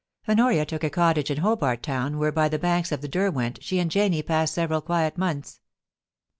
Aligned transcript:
♦♦#♦#♦ 0.29 0.31
Honoria 0.33 0.65
took 0.65 0.83
a 0.83 0.89
cottage 0.89 1.29
in 1.29 1.37
Hobart 1.37 1.83
Town, 1.83 2.17
where 2.17 2.31
by 2.31 2.49
the 2.49 2.57
banks 2.57 2.91
of 2.91 3.01
the 3.01 3.07
Derwent 3.07 3.59
she 3.61 3.77
and 3.77 3.91
Janie 3.91 4.23
passed 4.23 4.55
several 4.55 4.81
quiet 4.81 5.15
months. 5.15 5.61